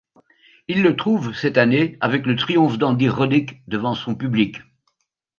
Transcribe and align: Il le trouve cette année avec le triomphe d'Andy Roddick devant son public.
Il 0.67 0.81
le 0.81 0.95
trouve 0.95 1.31
cette 1.35 1.59
année 1.59 1.95
avec 2.01 2.25
le 2.25 2.35
triomphe 2.35 2.79
d'Andy 2.79 3.07
Roddick 3.07 3.61
devant 3.67 3.93
son 3.93 4.15
public. 4.15 4.57